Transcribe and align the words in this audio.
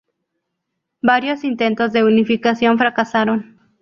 Varios 1.03 1.43
intentos 1.43 1.91
de 1.93 2.03
unificación 2.03 2.79
fracasaron. 2.79 3.59